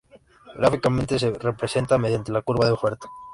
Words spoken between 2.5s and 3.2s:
de oferta.